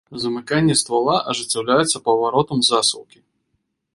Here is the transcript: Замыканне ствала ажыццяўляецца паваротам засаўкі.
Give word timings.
Замыканне 0.21 0.75
ствала 0.81 1.15
ажыццяўляецца 1.33 2.03
паваротам 2.09 2.65
засаўкі. 2.69 3.19